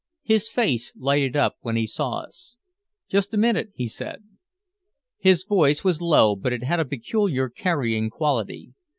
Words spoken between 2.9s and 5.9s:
"Just a minute," he said. His voice